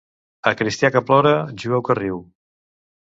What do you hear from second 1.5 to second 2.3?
jueu que riu.